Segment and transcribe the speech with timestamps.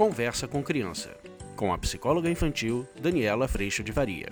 [0.00, 1.14] Conversa com Criança,
[1.54, 4.30] com a psicóloga infantil Daniela Freixo de Varia.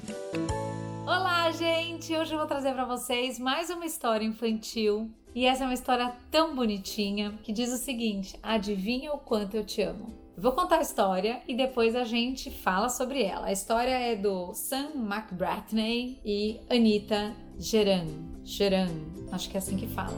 [1.05, 2.17] Olá, gente!
[2.17, 5.11] Hoje eu vou trazer para vocês mais uma história infantil.
[5.35, 9.63] E essa é uma história tão bonitinha que diz o seguinte: Adivinha o quanto eu
[9.63, 10.11] te amo?
[10.39, 13.49] Vou contar a história e depois a gente fala sobre ela.
[13.49, 18.07] A história é do Sam McBratney e Anita Geran.
[18.43, 18.89] Geran,
[19.31, 20.17] acho que é assim que fala.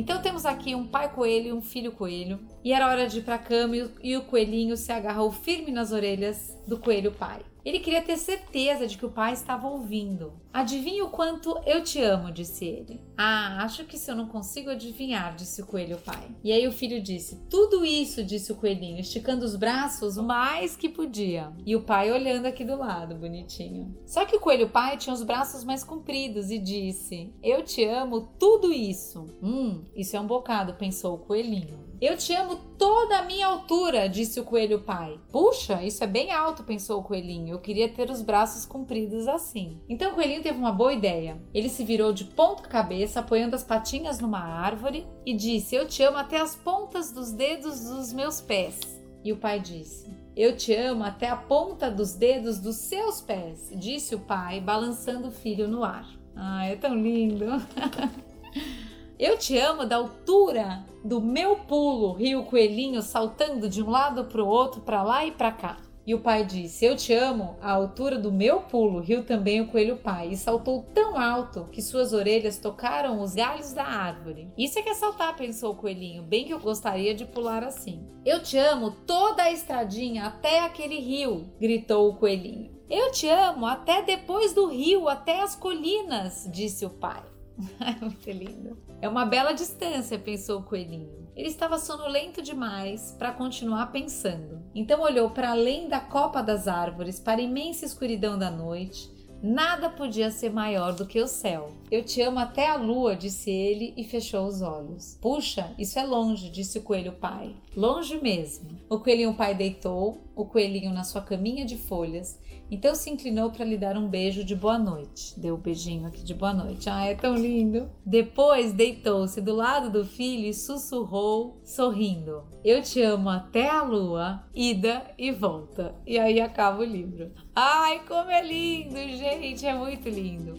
[0.00, 2.40] Então temos aqui um pai coelho e um filho coelho.
[2.64, 5.92] E era hora de ir para a cama e o coelhinho se agarrou firme nas
[5.92, 7.42] orelhas do coelho pai.
[7.64, 10.32] Ele queria ter certeza de que o pai estava ouvindo.
[10.52, 13.00] Adivinha o quanto eu te amo, disse ele.
[13.16, 16.28] Ah, acho que se eu não consigo adivinhar, disse o coelho pai.
[16.42, 20.76] E aí o filho disse: Tudo isso, disse o coelhinho, esticando os braços o mais
[20.76, 21.52] que podia.
[21.64, 23.94] E o pai olhando aqui do lado, bonitinho.
[24.06, 28.32] Só que o coelho pai tinha os braços mais compridos e disse: Eu te amo,
[28.38, 29.26] tudo isso.
[29.42, 31.89] Hum, isso é um bocado, pensou o coelhinho.
[32.00, 35.20] Eu te amo toda a minha altura, disse o coelho pai.
[35.30, 37.52] Puxa, isso é bem alto, pensou o coelhinho.
[37.52, 39.78] Eu queria ter os braços compridos assim.
[39.86, 41.38] Então o coelhinho teve uma boa ideia.
[41.52, 46.02] Ele se virou de ponta cabeça, apoiando as patinhas numa árvore e disse: Eu te
[46.02, 48.80] amo até as pontas dos dedos dos meus pés.
[49.22, 53.70] E o pai disse: Eu te amo até a ponta dos dedos dos seus pés,
[53.76, 56.08] disse o pai, balançando o filho no ar.
[56.34, 57.44] Ah, é tão lindo!
[59.20, 64.24] Eu te amo da altura do meu pulo, riu o coelhinho saltando de um lado
[64.24, 65.76] para o outro, para lá e para cá.
[66.06, 69.66] E o pai disse: Eu te amo à altura do meu pulo, riu também o
[69.66, 74.50] coelho pai, e saltou tão alto que suas orelhas tocaram os galhos da árvore.
[74.56, 78.08] Isso é que é saltar, pensou o coelhinho, bem que eu gostaria de pular assim.
[78.24, 82.70] Eu te amo toda a estradinha até aquele rio, gritou o coelhinho.
[82.88, 87.22] Eu te amo até depois do rio, até as colinas, disse o pai.
[88.00, 88.78] Muito lindo.
[89.00, 91.28] É uma bela distância, pensou o coelhinho.
[91.36, 94.62] Ele estava sonolento demais para continuar pensando.
[94.74, 99.10] Então olhou para além da copa das árvores, para a imensa escuridão da noite.
[99.42, 101.72] Nada podia ser maior do que o céu.
[101.90, 105.18] Eu te amo até a lua, disse ele e fechou os olhos.
[105.18, 107.56] Puxa, isso é longe, disse o coelho pai.
[107.74, 108.68] Longe mesmo.
[108.90, 112.38] O coelhinho pai deitou, o coelhinho na sua caminha de folhas
[112.70, 115.38] então se inclinou para lhe dar um beijo de boa noite.
[115.38, 116.88] Deu o um beijinho aqui de boa noite.
[116.88, 117.90] Ah, é tão lindo.
[118.06, 124.44] Depois deitou-se do lado do filho e sussurrou, sorrindo: Eu te amo até a lua,
[124.54, 125.96] ida e volta.
[126.06, 127.32] E aí acaba o livro.
[127.56, 129.66] Ai, como é lindo, gente!
[129.66, 130.54] É muito lindo.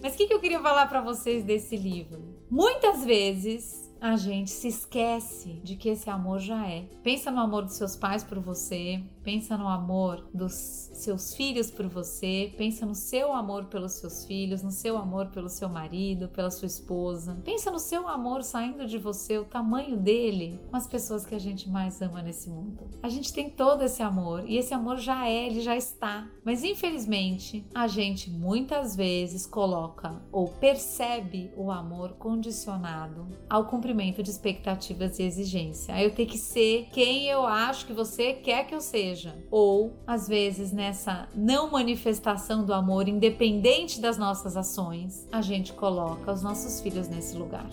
[0.00, 2.22] Mas o que, que eu queria falar para vocês desse livro?
[2.48, 6.86] Muitas vezes a gente se esquece de que esse amor já é.
[7.02, 10.52] Pensa no amor dos seus pais por você, pensa no amor dos
[10.94, 15.48] seus filhos por você, pensa no seu amor pelos seus filhos, no seu amor pelo
[15.48, 17.40] seu marido, pela sua esposa.
[17.44, 21.38] Pensa no seu amor saindo de você, o tamanho dele com as pessoas que a
[21.38, 22.88] gente mais ama nesse mundo.
[23.02, 26.26] A gente tem todo esse amor e esse amor já é, ele já está.
[26.44, 34.22] Mas infelizmente, a gente muitas vezes coloca ou percebe o amor condicionado ao cumprimento cumprimento
[34.22, 36.00] de expectativas e exigência.
[36.00, 39.34] Eu tenho que ser quem eu acho que você quer que eu seja.
[39.50, 46.32] Ou, às vezes, nessa não manifestação do amor, independente das nossas ações, a gente coloca
[46.32, 47.68] os nossos filhos nesse lugar.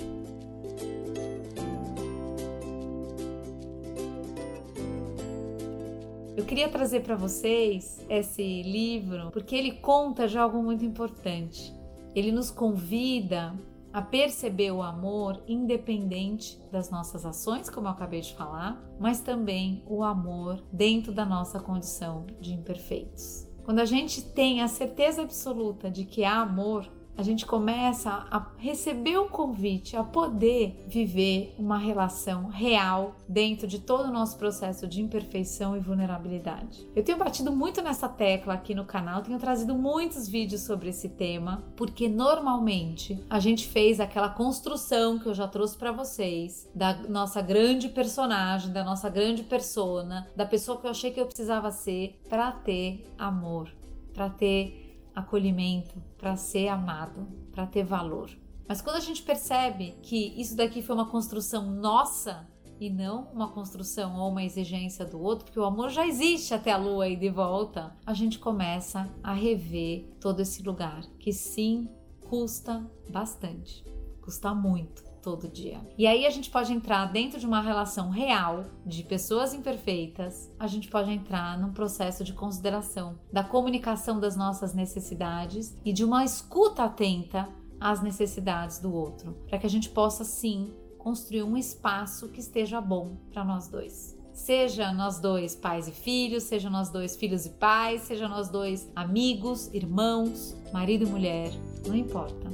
[6.36, 11.72] Eu queria trazer para vocês esse livro porque ele conta de algo muito importante.
[12.16, 13.54] Ele nos convida
[13.98, 19.84] a perceber o amor independente das nossas ações, como eu acabei de falar, mas também
[19.88, 23.48] o amor dentro da nossa condição de imperfeitos.
[23.64, 26.88] Quando a gente tem a certeza absoluta de que há amor,
[27.18, 33.80] a gente começa a receber um convite a poder viver uma relação real dentro de
[33.80, 36.88] todo o nosso processo de imperfeição e vulnerabilidade.
[36.96, 41.10] Eu tenho batido muito nessa tecla aqui no canal, tenho trazido muitos vídeos sobre esse
[41.10, 46.94] tema, porque normalmente a gente fez aquela construção que eu já trouxe para vocês da
[47.10, 51.72] nossa grande personagem, da nossa grande persona, da pessoa que eu achei que eu precisava
[51.72, 53.72] ser para ter amor,
[54.14, 54.87] para ter
[55.18, 58.30] acolhimento, para ser amado, para ter valor.
[58.68, 62.48] Mas quando a gente percebe que isso daqui foi uma construção nossa
[62.80, 66.72] e não uma construção ou uma exigência do outro, porque o amor já existe até
[66.72, 71.90] a lua e de volta, a gente começa a rever todo esse lugar que sim
[72.22, 73.84] custa bastante,
[74.22, 75.82] custa muito todo dia.
[75.98, 80.68] E aí a gente pode entrar dentro de uma relação real de pessoas imperfeitas, a
[80.68, 86.24] gente pode entrar num processo de consideração da comunicação das nossas necessidades e de uma
[86.24, 92.30] escuta atenta às necessidades do outro, para que a gente possa sim construir um espaço
[92.30, 94.18] que esteja bom para nós dois.
[94.34, 98.90] Seja nós dois pais e filhos, seja nós dois filhos e pais, seja nós dois
[98.96, 101.52] amigos, irmãos, marido e mulher,
[101.86, 102.48] não importa.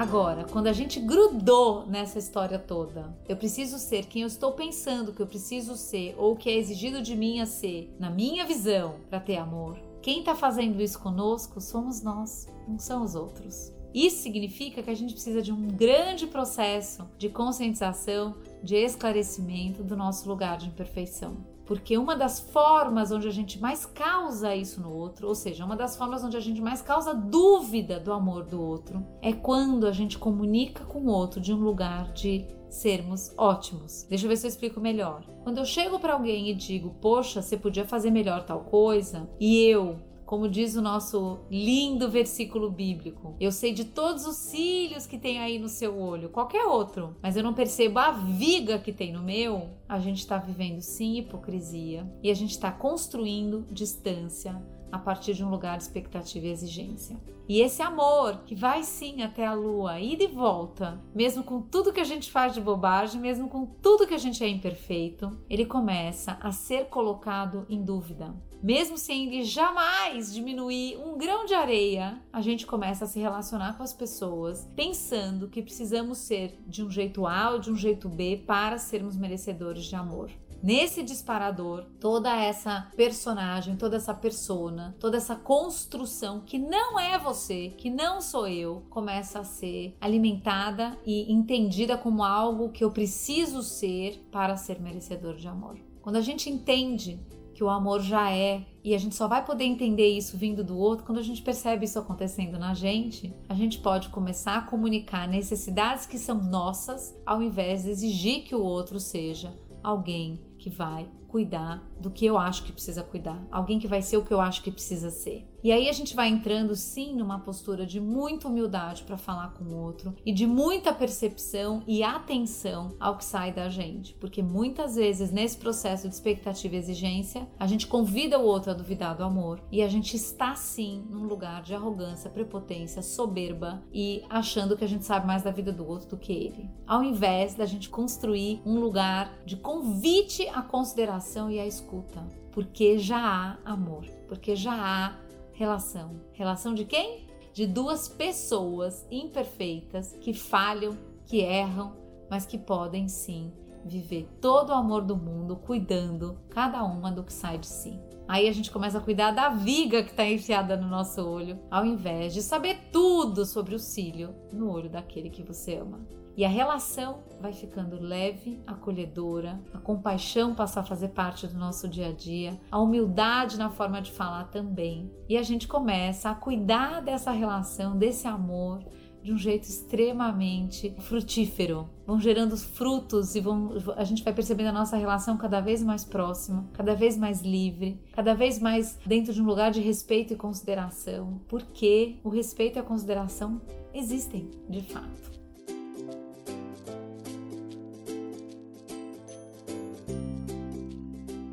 [0.00, 5.12] Agora, quando a gente grudou nessa história toda, eu preciso ser quem eu estou pensando
[5.12, 8.94] que eu preciso ser ou que é exigido de mim a ser, na minha visão,
[9.10, 9.78] para ter amor.
[10.00, 13.74] Quem está fazendo isso conosco somos nós, não são os outros.
[13.92, 19.98] Isso significa que a gente precisa de um grande processo de conscientização, de esclarecimento do
[19.98, 21.36] nosso lugar de imperfeição.
[21.70, 25.76] Porque uma das formas onde a gente mais causa isso no outro, ou seja, uma
[25.76, 29.92] das formas onde a gente mais causa dúvida do amor do outro, é quando a
[29.92, 34.04] gente comunica com o outro de um lugar de sermos ótimos.
[34.10, 35.22] Deixa eu ver se eu explico melhor.
[35.44, 39.62] Quando eu chego para alguém e digo, poxa, você podia fazer melhor tal coisa, e
[39.66, 39.96] eu
[40.30, 43.34] como diz o nosso lindo versículo bíblico.
[43.40, 47.36] Eu sei de todos os cílios que tem aí no seu olho, qualquer outro, mas
[47.36, 49.70] eu não percebo a viga que tem no meu.
[49.88, 54.54] A gente está vivendo sim hipocrisia e a gente está construindo distância
[54.90, 57.16] a partir de um lugar de expectativa e exigência.
[57.48, 61.92] E esse amor que vai sim até a lua, ida e volta, mesmo com tudo
[61.92, 65.66] que a gente faz de bobagem, mesmo com tudo que a gente é imperfeito, ele
[65.66, 68.32] começa a ser colocado em dúvida.
[68.62, 73.76] Mesmo sem ele jamais diminuir um grão de areia, a gente começa a se relacionar
[73.76, 78.08] com as pessoas pensando que precisamos ser de um jeito A ou de um jeito
[78.08, 80.30] B para sermos merecedores de amor.
[80.62, 87.70] Nesse disparador, toda essa personagem, toda essa persona, toda essa construção que não é você,
[87.78, 93.62] que não sou eu, começa a ser alimentada e entendida como algo que eu preciso
[93.62, 95.78] ser para ser merecedor de amor.
[96.02, 97.18] Quando a gente entende
[97.54, 100.76] que o amor já é, e a gente só vai poder entender isso vindo do
[100.76, 105.26] outro quando a gente percebe isso acontecendo na gente, a gente pode começar a comunicar
[105.26, 111.08] necessidades que são nossas, ao invés de exigir que o outro seja alguém que vai
[111.26, 114.40] cuidar do que eu acho que precisa cuidar, alguém que vai ser o que eu
[114.40, 115.48] acho que precisa ser.
[115.62, 119.64] E aí a gente vai entrando sim numa postura de muita humildade para falar com
[119.64, 124.96] o outro e de muita percepção e atenção ao que sai da gente, porque muitas
[124.96, 129.22] vezes nesse processo de expectativa e exigência, a gente convida o outro a duvidar do
[129.22, 134.84] amor e a gente está sim num lugar de arrogância, prepotência, soberba e achando que
[134.84, 136.70] a gente sabe mais da vida do outro do que ele.
[136.86, 142.98] Ao invés da gente construir um lugar de convite à consideração e à escuta, porque
[142.98, 145.29] já há amor, porque já há
[145.60, 146.18] relação.
[146.32, 147.28] Relação de quem?
[147.52, 150.96] De duas pessoas imperfeitas que falham,
[151.26, 151.94] que erram,
[152.30, 153.52] mas que podem sim
[153.84, 158.00] viver todo o amor do mundo, cuidando cada uma do que sai de si.
[158.28, 161.84] Aí a gente começa a cuidar da viga que está enfiada no nosso olho, ao
[161.84, 166.00] invés de saber tudo sobre o cílio no olho daquele que você ama.
[166.36, 171.88] E a relação vai ficando leve, acolhedora, a compaixão passa a fazer parte do nosso
[171.88, 175.10] dia a dia, a humildade na forma de falar também.
[175.28, 178.82] E a gente começa a cuidar dessa relação, desse amor,
[179.22, 181.88] de um jeito extremamente frutífero.
[182.06, 186.04] Vão gerando frutos e vão, a gente vai percebendo a nossa relação cada vez mais
[186.04, 190.36] próxima, cada vez mais livre, cada vez mais dentro de um lugar de respeito e
[190.36, 193.60] consideração, porque o respeito e a consideração
[193.92, 195.39] existem de fato.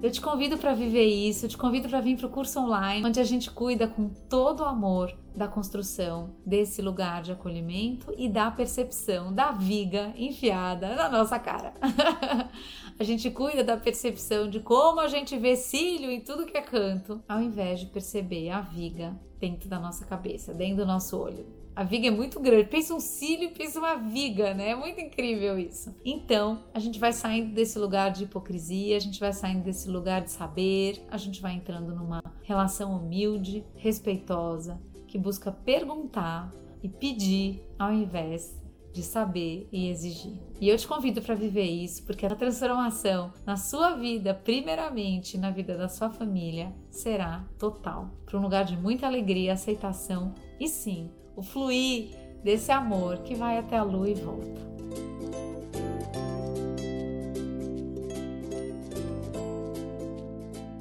[0.08, 3.06] Eu te convido para viver isso, eu te convido para vir para o curso online,
[3.06, 8.30] onde a gente cuida com todo o amor da construção desse lugar de acolhimento e
[8.30, 11.74] da percepção da viga enfiada na nossa cara.
[12.98, 16.62] a gente cuida da percepção de como a gente vê cílio em tudo que é
[16.62, 21.67] canto, ao invés de perceber a viga dentro da nossa cabeça, dentro do nosso olho.
[21.78, 22.68] A viga é muito grande.
[22.68, 24.72] Pensa um cílio pensa uma viga, né?
[24.72, 25.96] É muito incrível isso.
[26.04, 30.24] Então, a gente vai saindo desse lugar de hipocrisia, a gente vai saindo desse lugar
[30.24, 37.64] de saber, a gente vai entrando numa relação humilde, respeitosa, que busca perguntar e pedir
[37.78, 38.60] ao invés
[38.92, 40.34] de saber e exigir.
[40.60, 45.52] E eu te convido para viver isso, porque a transformação na sua vida, primeiramente na
[45.52, 48.10] vida da sua família, será total.
[48.26, 52.10] Para um lugar de muita alegria, aceitação e sim, o fluir
[52.44, 54.67] desse amor que vai até a lua e volta.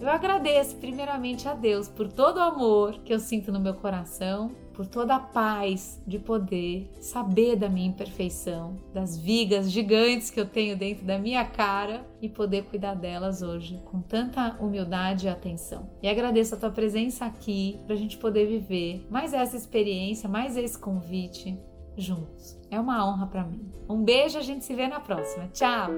[0.00, 4.50] Eu agradeço primeiramente a Deus por todo o amor que eu sinto no meu coração,
[4.76, 10.44] por toda a paz de poder saber da minha imperfeição, das vigas gigantes que eu
[10.44, 15.88] tenho dentro da minha cara e poder cuidar delas hoje com tanta humildade e atenção.
[16.02, 20.58] E agradeço a tua presença aqui para a gente poder viver mais essa experiência, mais
[20.58, 21.58] esse convite
[21.96, 22.60] juntos.
[22.70, 23.72] É uma honra para mim.
[23.88, 25.48] Um beijo, a gente se vê na próxima.
[25.54, 25.90] Tchau!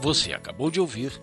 [0.00, 1.22] Você acabou de ouvir